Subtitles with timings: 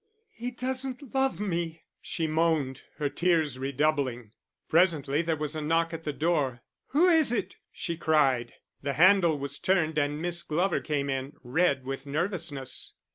[0.33, 4.31] "He doesn't love me," she moaned, her tears redoubling.
[4.67, 6.63] Presently there was a knock at the door.
[6.87, 8.53] "Who is it?" she cried.
[8.81, 12.95] The handle was turned and Miss Glover came in, red with nervousness.